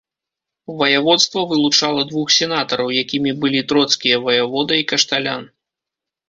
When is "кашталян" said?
4.95-5.47